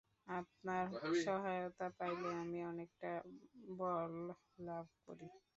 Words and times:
আপনার 0.31 0.85
সহায়তা 1.19 1.87
পাইলে 1.97 2.29
আমি 2.41 2.59
অনেকটা 2.71 3.11
বল 3.77 4.13
লাভ 4.65 4.85
করি। 5.05 5.27